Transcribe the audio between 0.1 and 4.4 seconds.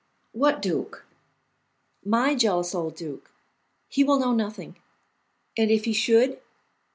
"What duke?" "My jealous old duke." "He will know